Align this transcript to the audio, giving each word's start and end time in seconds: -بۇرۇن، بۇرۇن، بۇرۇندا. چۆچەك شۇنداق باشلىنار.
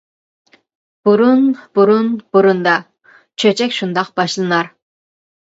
-بۇرۇن، 0.53 1.43
بۇرۇن، 1.79 2.09
بۇرۇندا. 2.37 2.73
چۆچەك 3.45 3.79
شۇنداق 3.79 4.11
باشلىنار. 4.23 4.73